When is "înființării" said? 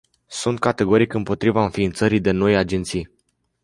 1.63-2.19